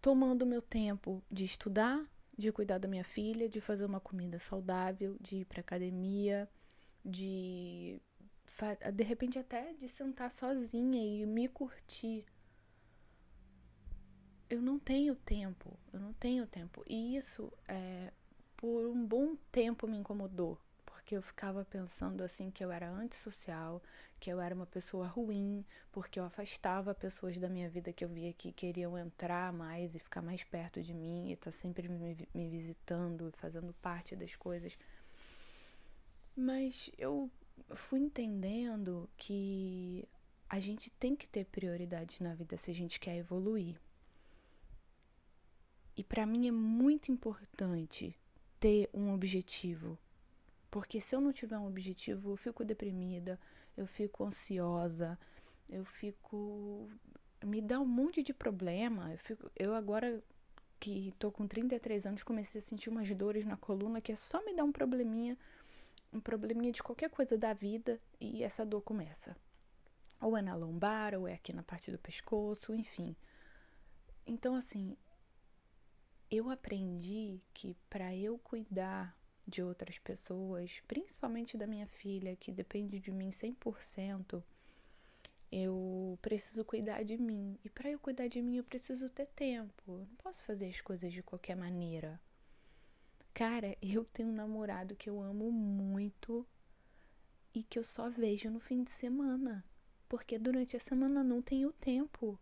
tomando 0.00 0.46
meu 0.46 0.62
tempo 0.62 1.22
de 1.30 1.44
estudar, 1.44 2.02
de 2.36 2.50
cuidar 2.50 2.78
da 2.78 2.88
minha 2.88 3.04
filha, 3.04 3.50
de 3.50 3.60
fazer 3.60 3.84
uma 3.84 4.00
comida 4.00 4.38
saudável, 4.38 5.14
de 5.20 5.40
ir 5.40 5.44
para 5.44 5.60
academia, 5.60 6.48
de 7.04 8.00
de 8.94 9.04
repente 9.04 9.38
até 9.38 9.74
de 9.74 9.88
sentar 9.88 10.30
sozinha 10.30 11.04
e 11.04 11.26
me 11.26 11.48
curtir. 11.48 12.24
Eu 14.48 14.62
não 14.62 14.78
tenho 14.78 15.14
tempo, 15.14 15.78
eu 15.92 16.00
não 16.00 16.14
tenho 16.14 16.46
tempo. 16.46 16.82
E 16.88 17.14
isso 17.14 17.52
é, 17.68 18.10
por 18.56 18.86
um 18.86 19.06
bom 19.06 19.36
tempo 19.52 19.86
me 19.86 19.98
incomodou, 19.98 20.58
porque 21.00 21.16
eu 21.16 21.22
ficava 21.22 21.64
pensando 21.64 22.22
assim 22.22 22.50
que 22.50 22.62
eu 22.62 22.70
era 22.70 22.90
antissocial, 22.90 23.82
que 24.20 24.30
eu 24.30 24.38
era 24.38 24.54
uma 24.54 24.66
pessoa 24.66 25.06
ruim, 25.06 25.64
porque 25.90 26.20
eu 26.20 26.24
afastava 26.24 26.94
pessoas 26.94 27.38
da 27.38 27.48
minha 27.48 27.70
vida 27.70 27.90
que 27.90 28.04
eu 28.04 28.08
via 28.08 28.34
que 28.34 28.52
queriam 28.52 28.98
entrar 28.98 29.50
mais 29.50 29.94
e 29.94 29.98
ficar 29.98 30.20
mais 30.20 30.44
perto 30.44 30.82
de 30.82 30.92
mim 30.92 31.28
e 31.28 31.32
estar 31.32 31.46
tá 31.46 31.50
sempre 31.50 31.88
me, 31.88 32.28
me 32.34 32.48
visitando, 32.48 33.32
fazendo 33.38 33.72
parte 33.80 34.14
das 34.14 34.36
coisas. 34.36 34.76
Mas 36.36 36.90
eu 36.98 37.30
fui 37.74 37.98
entendendo 37.98 39.08
que 39.16 40.06
a 40.50 40.60
gente 40.60 40.90
tem 40.90 41.16
que 41.16 41.26
ter 41.26 41.46
prioridades 41.46 42.20
na 42.20 42.34
vida 42.34 42.58
se 42.58 42.70
a 42.70 42.74
gente 42.74 43.00
quer 43.00 43.16
evoluir. 43.16 43.80
E 45.96 46.04
para 46.04 46.26
mim 46.26 46.46
é 46.46 46.52
muito 46.52 47.10
importante 47.10 48.14
ter 48.60 48.90
um 48.92 49.14
objetivo, 49.14 49.98
porque 50.70 51.00
se 51.00 51.14
eu 51.14 51.20
não 51.20 51.32
tiver 51.32 51.58
um 51.58 51.66
objetivo, 51.66 52.30
eu 52.30 52.36
fico 52.36 52.64
deprimida, 52.64 53.38
eu 53.76 53.86
fico 53.86 54.24
ansiosa, 54.24 55.18
eu 55.68 55.84
fico. 55.84 56.88
Me 57.44 57.60
dá 57.60 57.80
um 57.80 57.86
monte 57.86 58.22
de 58.22 58.32
problema. 58.32 59.12
Eu, 59.12 59.18
fico, 59.18 59.50
eu 59.56 59.74
agora 59.74 60.22
que 60.78 61.12
tô 61.18 61.30
com 61.32 61.46
33 61.46 62.06
anos, 62.06 62.22
comecei 62.22 62.58
a 62.58 62.62
sentir 62.62 62.88
umas 62.88 63.10
dores 63.10 63.44
na 63.44 63.56
coluna 63.56 64.00
que 64.00 64.12
é 64.12 64.16
só 64.16 64.44
me 64.44 64.54
dar 64.54 64.64
um 64.64 64.72
probleminha, 64.72 65.36
um 66.12 66.20
probleminha 66.20 66.72
de 66.72 66.82
qualquer 66.82 67.10
coisa 67.10 67.36
da 67.36 67.52
vida 67.52 68.00
e 68.20 68.42
essa 68.42 68.64
dor 68.64 68.82
começa. 68.82 69.36
Ou 70.20 70.36
é 70.36 70.42
na 70.42 70.54
lombar, 70.54 71.14
ou 71.14 71.26
é 71.26 71.34
aqui 71.34 71.52
na 71.52 71.62
parte 71.62 71.90
do 71.90 71.98
pescoço, 71.98 72.74
enfim. 72.74 73.16
Então, 74.26 74.54
assim, 74.54 74.96
eu 76.30 76.50
aprendi 76.50 77.40
que 77.52 77.74
para 77.88 78.14
eu 78.14 78.38
cuidar 78.38 79.16
de 79.46 79.62
outras 79.62 79.98
pessoas, 79.98 80.80
principalmente 80.86 81.56
da 81.56 81.66
minha 81.66 81.86
filha, 81.86 82.36
que 82.36 82.52
depende 82.52 83.00
de 83.00 83.10
mim 83.10 83.30
100%, 83.30 84.42
eu 85.52 86.18
preciso 86.22 86.64
cuidar 86.64 87.02
de 87.02 87.18
mim. 87.18 87.58
E 87.64 87.68
para 87.68 87.90
eu 87.90 87.98
cuidar 87.98 88.28
de 88.28 88.40
mim, 88.40 88.56
eu 88.56 88.64
preciso 88.64 89.10
ter 89.10 89.26
tempo. 89.26 89.82
Eu 89.88 90.06
não 90.06 90.16
posso 90.16 90.44
fazer 90.44 90.66
as 90.68 90.80
coisas 90.80 91.12
de 91.12 91.22
qualquer 91.22 91.56
maneira. 91.56 92.20
Cara, 93.34 93.76
eu 93.82 94.04
tenho 94.04 94.28
um 94.28 94.34
namorado 94.34 94.94
que 94.94 95.10
eu 95.10 95.20
amo 95.20 95.50
muito 95.50 96.46
e 97.52 97.62
que 97.62 97.78
eu 97.78 97.84
só 97.84 98.08
vejo 98.08 98.50
no 98.50 98.60
fim 98.60 98.84
de 98.84 98.90
semana, 98.90 99.64
porque 100.08 100.38
durante 100.38 100.76
a 100.76 100.80
semana 100.80 101.24
não 101.24 101.42
tenho 101.42 101.72
tempo. 101.72 102.38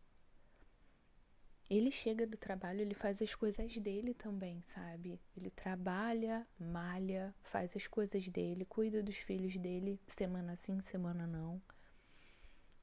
Ele 1.70 1.90
chega 1.90 2.26
do 2.26 2.38
trabalho, 2.38 2.80
ele 2.80 2.94
faz 2.94 3.20
as 3.20 3.34
coisas 3.34 3.76
dele 3.76 4.14
também, 4.14 4.62
sabe? 4.64 5.20
Ele 5.36 5.50
trabalha, 5.50 6.46
malha, 6.58 7.34
faz 7.42 7.76
as 7.76 7.86
coisas 7.86 8.26
dele, 8.28 8.64
cuida 8.64 9.02
dos 9.02 9.16
filhos 9.18 9.54
dele, 9.56 10.00
semana 10.06 10.56
sim, 10.56 10.80
semana 10.80 11.26
não. 11.26 11.60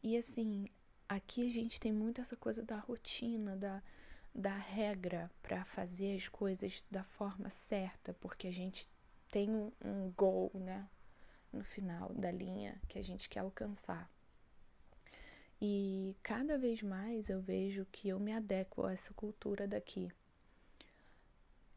E 0.04 0.16
assim, 0.16 0.68
aqui 1.10 1.48
a 1.48 1.50
gente 1.50 1.80
tem 1.80 1.92
muito 1.92 2.22
essa 2.22 2.36
coisa 2.36 2.62
da 2.62 2.78
rotina, 2.78 3.56
da, 3.56 3.82
da 4.36 4.56
regra 4.56 5.32
para 5.42 5.66
fazer 5.66 6.16
as 6.16 6.28
coisas 6.28 6.86
da 6.92 7.04
forma 7.04 7.50
certa, 7.50 8.14
porque 8.14 8.48
a 8.48 8.54
gente 8.54 8.88
tem 9.32 9.50
um, 9.50 9.72
um 9.84 10.12
goal, 10.16 10.52
né? 10.54 10.88
No 11.52 11.64
final 11.64 12.14
da 12.14 12.32
linha 12.32 12.80
que 12.88 13.00
a 13.00 13.04
gente 13.04 13.28
quer 13.28 13.40
alcançar. 13.40 14.08
E 15.62 16.16
cada 16.22 16.58
vez 16.58 16.82
mais 16.82 17.30
eu 17.30 17.40
vejo 17.40 17.86
que 17.92 18.10
eu 18.10 18.20
me 18.20 18.34
adequo 18.34 18.86
a 18.86 18.92
essa 18.92 19.14
cultura 19.14 19.68
daqui. 19.68 20.12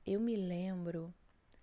Eu 0.04 0.20
me 0.20 0.37
lembro 0.37 1.14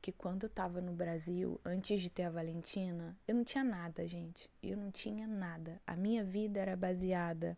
que 0.02 0.12
quando 0.12 0.44
eu 0.44 0.48
estava 0.48 0.80
no 0.80 0.94
Brasil, 0.94 1.60
antes 1.66 2.00
de 2.00 2.10
ter 2.10 2.24
a 2.24 2.30
Valentina, 2.30 3.18
eu 3.28 3.36
não 3.36 3.44
tinha 3.44 3.64
nada, 3.64 4.08
gente. 4.08 4.50
Eu 4.62 4.78
não 4.78 4.92
tinha 4.92 5.28
nada. 5.28 5.82
A 5.86 5.96
minha 5.96 6.24
vida 6.24 6.60
era 6.60 6.76
baseada 6.76 7.58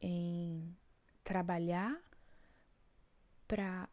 em 0.00 0.76
trabalhar 1.22 1.96
para 3.46 3.88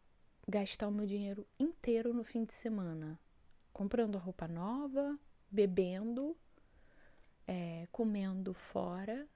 gastar 0.46 0.88
o 0.88 0.92
meu 0.92 1.06
dinheiro 1.06 1.46
inteiro 1.58 2.12
no 2.12 2.24
fim 2.24 2.44
de 2.44 2.52
semana, 2.52 3.18
comprando 3.72 4.18
roupa 4.18 4.46
nova, 4.46 5.18
bebendo, 5.50 6.36
é, 7.46 7.86
comendo 7.90 8.52
fora 8.52 9.26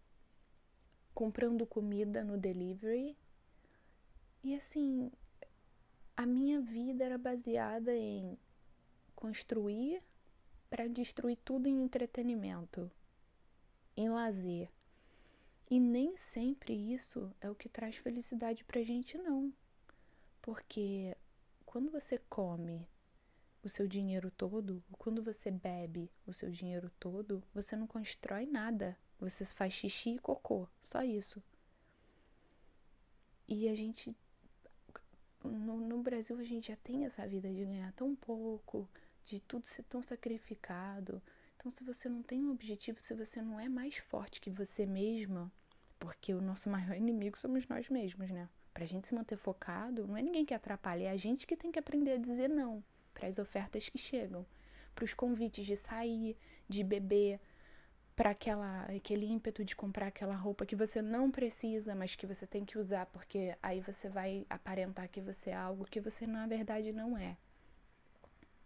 comprando 1.19 1.67
comida 1.67 2.23
no 2.23 2.39
delivery. 2.39 3.19
E 4.45 4.55
assim, 4.55 5.11
a 6.17 6.25
minha 6.25 6.61
vida 6.61 7.05
era 7.05 7.19
baseada 7.19 7.93
em 7.93 8.39
construir 9.17 10.01
para 10.71 10.87
destruir 10.87 11.37
tudo 11.45 11.67
em 11.67 11.83
entretenimento, 11.83 12.89
em 13.97 14.09
lazer. 14.09 14.71
E 15.69 15.81
nem 15.81 16.17
sempre 16.17 16.73
isso 16.73 17.35
é 17.41 17.51
o 17.51 17.55
que 17.57 17.69
traz 17.69 17.97
felicidade 17.97 18.63
pra 18.63 18.85
gente, 18.85 19.19
não. 19.19 19.53
Porque 20.41 21.17
quando 21.67 21.91
você 21.91 22.19
come 22.31 22.87
o 23.61 23.69
seu 23.69 23.89
dinheiro 23.89 24.31
todo, 24.31 24.85
quando 24.93 25.21
você 25.21 25.51
bebe 25.51 26.13
o 26.25 26.33
seu 26.33 26.49
dinheiro 26.49 26.93
todo, 27.01 27.43
você 27.53 27.75
não 27.75 27.89
constrói 27.89 28.47
nada. 28.47 28.97
Você 29.21 29.45
faz 29.45 29.73
xixi 29.73 30.11
e 30.11 30.19
cocô, 30.19 30.69
só 30.81 31.03
isso. 31.03 31.43
E 33.49 33.69
a 33.69 33.75
gente. 33.75 34.17
No, 35.43 35.79
no 35.81 36.03
Brasil, 36.03 36.39
a 36.39 36.45
gente 36.45 36.69
já 36.69 36.77
tem 36.77 37.05
essa 37.05 37.27
vida 37.27 37.49
de 37.49 37.65
ganhar 37.65 37.93
tão 37.93 38.15
pouco, 38.15 38.89
de 39.25 39.41
tudo 39.41 39.67
ser 39.67 39.83
tão 39.85 40.03
sacrificado. 40.03 41.23
Então, 41.57 41.71
se 41.71 41.83
você 41.83 42.09
não 42.09 42.23
tem 42.23 42.45
um 42.45 42.53
objetivo, 42.53 43.01
se 43.01 43.15
você 43.15 43.41
não 43.43 43.59
é 43.59 43.69
mais 43.69 43.97
forte 43.97 44.41
que 44.41 44.51
você 44.51 44.87
mesma, 44.87 45.51
porque 45.99 46.35
o 46.35 46.41
nosso 46.41 46.69
maior 46.71 46.97
inimigo 46.97 47.37
somos 47.39 47.67
nós 47.67 47.89
mesmos, 47.89 48.31
né? 48.31 48.49
Pra 48.73 48.85
gente 48.85 49.09
se 49.09 49.15
manter 49.15 49.37
focado, 49.37 50.07
não 50.07 50.17
é 50.17 50.23
ninguém 50.23 50.45
que 50.45 50.55
atrapalha, 50.55 51.05
é 51.05 51.11
a 51.11 51.17
gente 51.17 51.47
que 51.47 51.57
tem 51.57 51.73
que 51.73 51.79
aprender 51.79 52.13
a 52.13 52.19
dizer 52.19 52.49
não 52.49 52.85
para 53.13 53.27
as 53.27 53.39
ofertas 53.39 53.89
que 53.89 53.99
chegam, 53.99 54.47
para 54.95 55.05
os 55.05 55.13
convites 55.13 55.67
de 55.67 55.77
sair, 55.77 56.37
de 56.69 56.85
beber, 56.85 57.41
para 58.19 58.31
aquela 58.31 58.83
aquele 58.97 59.27
ímpeto 59.27 59.65
de 59.65 59.77
comprar 59.77 60.09
aquela 60.09 60.35
roupa 60.35 60.67
que 60.67 60.75
você 60.75 61.01
não 61.01 61.31
precisa, 61.31 61.95
mas 61.95 62.17
que 62.17 62.27
você 62.27 62.49
tem 62.49 62.65
que 62.65 62.77
usar, 62.77 63.07
porque 63.07 63.57
aí 63.63 63.81
você 63.81 64.09
vai 64.09 64.45
aparentar 64.51 65.09
que 65.09 65.21
você 65.21 65.51
é 65.51 65.55
algo 65.55 65.85
que 65.85 66.01
você 66.01 66.27
na 66.27 66.45
verdade 66.45 66.93
não 66.93 67.17
é 67.17 67.37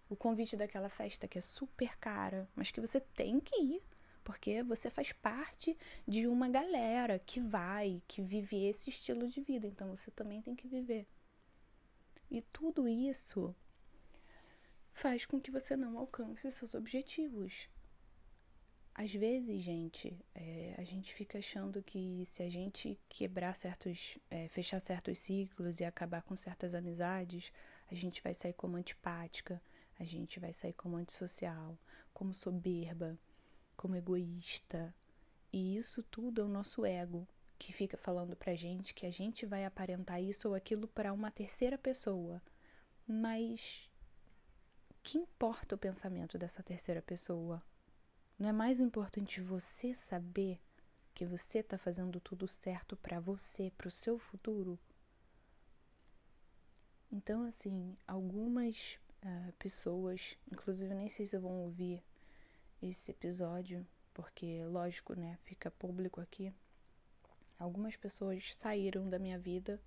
o 0.08 0.16
convite 0.16 0.56
daquela 0.56 0.88
festa 0.88 1.28
que 1.28 1.36
é 1.36 1.40
super 1.42 1.98
cara, 1.98 2.48
mas 2.56 2.70
que 2.70 2.80
você 2.80 2.98
tem 2.98 3.40
que 3.40 3.54
ir, 3.60 3.82
porque 4.24 4.62
você 4.62 4.88
faz 4.88 5.12
parte 5.12 5.76
de 6.08 6.26
uma 6.26 6.48
galera 6.48 7.18
que 7.18 7.38
vai, 7.38 8.02
que 8.08 8.22
vive 8.22 8.64
esse 8.64 8.88
estilo 8.88 9.28
de 9.28 9.42
vida, 9.42 9.66
então 9.66 9.94
você 9.94 10.10
também 10.10 10.40
tem 10.40 10.54
que 10.54 10.66
viver. 10.66 11.06
E 12.30 12.40
tudo 12.40 12.88
isso 12.88 13.54
faz 14.94 15.26
com 15.26 15.38
que 15.38 15.50
você 15.50 15.76
não 15.76 15.98
alcance 15.98 16.46
os 16.46 16.54
seus 16.54 16.74
objetivos. 16.74 17.68
Às 18.94 19.14
vezes, 19.14 19.62
gente, 19.62 20.14
é, 20.34 20.74
a 20.76 20.84
gente 20.84 21.14
fica 21.14 21.38
achando 21.38 21.82
que 21.82 22.24
se 22.26 22.42
a 22.42 22.50
gente 22.50 22.98
quebrar 23.08 23.56
certos, 23.56 24.18
é, 24.30 24.48
fechar 24.48 24.80
certos 24.80 25.18
ciclos 25.18 25.80
e 25.80 25.84
acabar 25.84 26.22
com 26.22 26.36
certas 26.36 26.74
amizades, 26.74 27.50
a 27.90 27.94
gente 27.94 28.22
vai 28.22 28.34
sair 28.34 28.52
como 28.52 28.76
antipática, 28.76 29.62
a 29.98 30.04
gente 30.04 30.38
vai 30.38 30.52
sair 30.52 30.74
como 30.74 30.96
antissocial, 30.96 31.78
como 32.12 32.34
soberba, 32.34 33.18
como 33.76 33.96
egoísta. 33.96 34.94
E 35.50 35.76
isso 35.76 36.02
tudo 36.02 36.42
é 36.42 36.44
o 36.44 36.48
nosso 36.48 36.84
ego 36.84 37.26
que 37.58 37.72
fica 37.72 37.96
falando 37.96 38.36
pra 38.36 38.54
gente 38.54 38.92
que 38.92 39.06
a 39.06 39.10
gente 39.10 39.46
vai 39.46 39.64
aparentar 39.64 40.22
isso 40.22 40.48
ou 40.48 40.54
aquilo 40.54 40.86
para 40.86 41.12
uma 41.12 41.30
terceira 41.30 41.78
pessoa. 41.78 42.42
Mas 43.06 43.88
que 45.02 45.16
importa 45.16 45.76
o 45.76 45.78
pensamento 45.78 46.36
dessa 46.36 46.62
terceira 46.62 47.00
pessoa? 47.00 47.62
Não 48.38 48.48
é 48.48 48.52
mais 48.52 48.80
importante 48.80 49.40
você 49.40 49.94
saber 49.94 50.60
que 51.14 51.26
você 51.26 51.58
está 51.58 51.78
fazendo 51.78 52.20
tudo 52.20 52.48
certo 52.48 52.96
para 52.96 53.20
você, 53.20 53.70
para 53.76 53.88
o 53.88 53.90
seu 53.90 54.18
futuro? 54.18 54.78
Então, 57.10 57.44
assim, 57.44 57.96
algumas 58.06 58.98
uh, 59.22 59.52
pessoas, 59.58 60.36
inclusive 60.50 60.94
nem 60.94 61.08
sei 61.08 61.26
se 61.26 61.38
vão 61.38 61.64
ouvir 61.64 62.02
esse 62.80 63.10
episódio, 63.10 63.86
porque, 64.14 64.64
lógico, 64.64 65.14
né, 65.14 65.38
fica 65.44 65.70
público 65.70 66.20
aqui. 66.20 66.52
Algumas 67.58 67.96
pessoas 67.96 68.54
saíram 68.56 69.08
da 69.08 69.18
minha 69.18 69.38
vida 69.38 69.80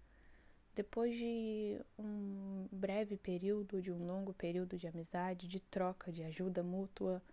depois 0.75 1.17
de 1.17 1.81
um 1.97 2.67
breve 2.69 3.15
período, 3.17 3.81
de 3.81 3.91
um 3.91 4.05
longo 4.05 4.33
período 4.33 4.77
de 4.77 4.87
amizade, 4.87 5.47
de 5.47 5.59
troca, 5.59 6.11
de 6.11 6.21
ajuda 6.21 6.61
mútua. 6.61 7.23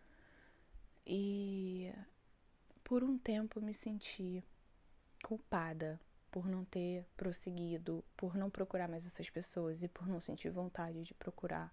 E 1.07 1.93
por 2.85 3.03
um 3.03 3.19
tempo 3.19 3.61
me 3.61 3.75
senti 3.75 4.43
culpada 5.23 6.01
por 6.31 6.47
não 6.47 6.65
ter 6.65 7.05
prosseguido, 7.17 8.05
por 8.17 8.37
não 8.37 8.49
procurar 8.49 8.89
mais 8.89 9.07
essas 9.07 9.29
pessoas 9.29 9.83
e 9.83 9.89
por 9.89 10.07
não 10.07 10.21
sentir 10.21 10.51
vontade 10.51 11.03
de 11.03 11.15
procurar 11.15 11.73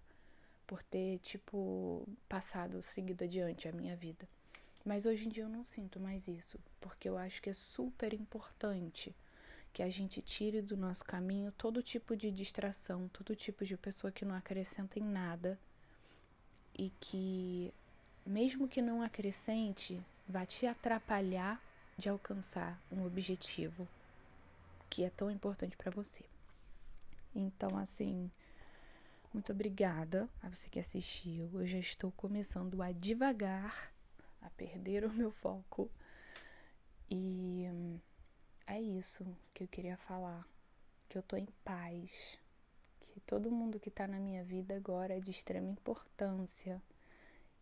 por 0.70 0.84
ter, 0.84 1.18
tipo, 1.18 2.06
passado, 2.28 2.80
seguido 2.80 3.24
adiante 3.24 3.66
a 3.66 3.72
minha 3.72 3.96
vida. 3.96 4.28
Mas 4.84 5.04
hoje 5.04 5.26
em 5.26 5.28
dia 5.28 5.42
eu 5.42 5.48
não 5.48 5.64
sinto 5.64 5.98
mais 5.98 6.28
isso, 6.28 6.60
porque 6.80 7.08
eu 7.08 7.18
acho 7.18 7.42
que 7.42 7.50
é 7.50 7.52
super 7.52 8.14
importante 8.14 9.12
que 9.72 9.82
a 9.82 9.90
gente 9.90 10.22
tire 10.22 10.62
do 10.62 10.76
nosso 10.76 11.04
caminho 11.04 11.50
todo 11.58 11.82
tipo 11.82 12.16
de 12.16 12.30
distração, 12.30 13.08
todo 13.08 13.34
tipo 13.34 13.64
de 13.64 13.76
pessoa 13.76 14.12
que 14.12 14.24
não 14.24 14.32
acrescenta 14.32 14.96
em 14.96 15.02
nada 15.02 15.58
e 16.78 16.90
que, 17.00 17.74
mesmo 18.30 18.68
que 18.68 18.80
não 18.80 19.02
acrescente, 19.02 20.00
vai 20.28 20.46
te 20.46 20.64
atrapalhar 20.64 21.60
de 21.98 22.08
alcançar 22.08 22.80
um 22.90 23.04
objetivo 23.04 23.88
que 24.88 25.02
é 25.04 25.10
tão 25.10 25.30
importante 25.30 25.76
para 25.76 25.90
você. 25.90 26.24
Então, 27.34 27.76
assim, 27.76 28.30
muito 29.34 29.50
obrigada 29.50 30.28
a 30.42 30.48
você 30.48 30.68
que 30.68 30.78
assistiu. 30.78 31.50
Eu 31.54 31.66
já 31.66 31.78
estou 31.78 32.12
começando 32.12 32.80
a 32.80 32.92
devagar, 32.92 33.92
a 34.40 34.48
perder 34.50 35.04
o 35.06 35.12
meu 35.12 35.32
foco. 35.32 35.90
E 37.10 37.64
é 38.64 38.80
isso 38.80 39.26
que 39.52 39.64
eu 39.64 39.68
queria 39.68 39.96
falar. 39.96 40.46
Que 41.08 41.18
eu 41.18 41.22
tô 41.22 41.36
em 41.36 41.48
paz. 41.64 42.38
Que 43.00 43.18
todo 43.20 43.50
mundo 43.50 43.80
que 43.80 43.90
tá 43.90 44.06
na 44.06 44.20
minha 44.20 44.44
vida 44.44 44.76
agora 44.76 45.16
é 45.16 45.20
de 45.20 45.32
extrema 45.32 45.68
importância. 45.68 46.80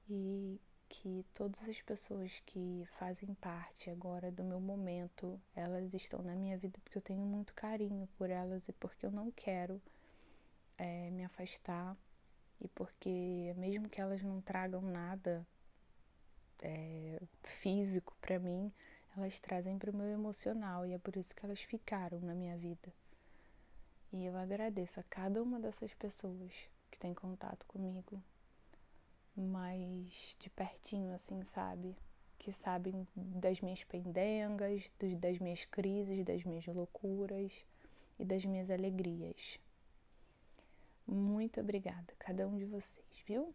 E 0.09 0.61
que 0.89 1.25
todas 1.35 1.69
as 1.69 1.83
pessoas 1.83 2.41
que 2.47 2.87
fazem 2.99 3.35
parte 3.35 3.91
agora 3.91 4.33
do 4.33 4.43
meu 4.43 4.59
momento, 4.59 5.39
elas 5.55 5.93
estão 5.93 6.23
na 6.23 6.35
minha 6.35 6.57
vida 6.57 6.79
porque 6.83 6.97
eu 6.97 7.03
tenho 7.03 7.21
muito 7.21 7.53
carinho 7.55 8.09
por 8.17 8.31
elas 8.31 8.67
e 8.69 8.73
porque 8.73 9.05
eu 9.05 9.11
não 9.11 9.31
quero 9.31 9.81
é, 10.79 11.11
me 11.11 11.25
afastar 11.25 11.97
e 12.61 12.69
porque 12.69 13.55
mesmo 13.57 13.89
que 13.89 14.01
elas 14.01 14.23
não 14.23 14.41
tragam 14.41 14.81
nada 14.81 15.47
é, 16.61 17.21
físico 17.43 18.17
para 18.21 18.39
mim, 18.39 18.73
elas 19.17 19.39
trazem 19.41 19.79
para 19.79 19.91
o 19.91 19.97
meu 19.97 20.09
emocional 20.09 20.87
e 20.87 20.93
é 20.95 20.99
por 20.99 21.17
isso 21.17 21.35
que 21.35 21.45
elas 21.45 21.63
ficaram 21.63 22.21
na 22.21 22.35
minha 22.35 22.57
vida. 22.57 22.93
E 24.13 24.25
eu 24.25 24.37
agradeço 24.37 24.99
a 24.99 25.03
cada 25.03 25.43
uma 25.43 25.61
dessas 25.61 25.93
pessoas 25.95 26.53
que 26.91 26.99
tem 26.99 27.13
contato 27.13 27.67
comigo, 27.67 28.23
mais 29.41 30.37
de 30.39 30.51
pertinho, 30.51 31.15
assim, 31.15 31.43
sabe? 31.43 31.97
Que 32.39 32.53
sabem 32.53 33.07
das 33.15 33.61
minhas 33.61 33.85
pendengas, 33.85 34.91
das 35.19 35.39
minhas 35.39 35.65
crises, 35.65 36.25
das 36.25 36.45
minhas 36.45 36.67
loucuras 36.67 37.65
e 38.19 38.25
das 38.25 38.45
minhas 38.45 38.71
alegrias. 38.71 39.59
Muito 41.07 41.61
obrigada, 41.61 42.13
cada 42.19 42.47
um 42.47 42.57
de 42.57 42.67
vocês, 42.67 43.07
viu? 43.27 43.55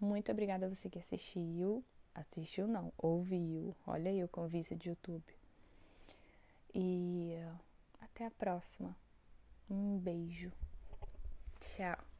Muito 0.00 0.30
obrigada 0.30 0.66
a 0.66 0.68
você 0.68 0.88
que 0.88 0.98
assistiu. 0.98 1.82
Assistiu 2.14 2.68
não, 2.68 2.92
ouviu. 2.96 3.74
Olha 3.86 4.10
aí 4.10 4.22
o 4.22 4.28
convite 4.28 4.76
de 4.76 4.90
YouTube. 4.90 5.24
E 6.72 7.34
até 8.00 8.26
a 8.26 8.30
próxima. 8.30 8.96
Um 9.68 9.98
beijo. 9.98 10.52
Tchau. 11.58 12.13